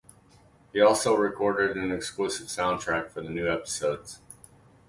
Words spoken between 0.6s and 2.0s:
He also recorded an